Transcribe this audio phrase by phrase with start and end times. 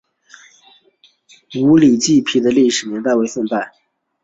[1.61, 3.71] 五礼记碑的历史年代为宋代。